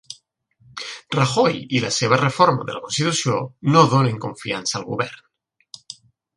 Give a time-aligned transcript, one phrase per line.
[1.15, 3.39] Rajoy i la seva reforma de la constitució
[3.77, 5.97] no donen confiança al govern